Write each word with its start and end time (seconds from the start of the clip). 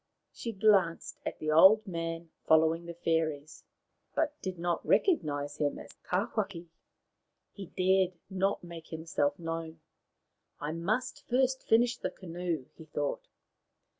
She 0.31 0.51
glanced 0.51 1.19
at 1.27 1.37
the 1.37 1.51
old 1.51 1.85
man 1.85 2.31
following 2.47 2.87
the 2.87 2.95
fairies, 2.95 3.63
but 4.15 4.33
did 4.41 4.57
not 4.57 4.83
recognize 4.83 5.57
him 5.57 5.77
as 5.77 5.91
Tawhaki. 6.09 6.69
He 7.53 7.67
dared 7.67 8.17
not 8.27 8.63
make 8.63 8.87
himself 8.87 9.37
known." 9.37 9.79
I 10.59 10.71
must 10.71 11.27
first 11.29 11.61
finish 11.61 11.97
the 11.97 12.09
canoe," 12.09 12.65
he 12.73 12.85
thought. 12.85 13.27